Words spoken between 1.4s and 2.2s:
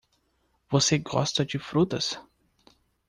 de frutas?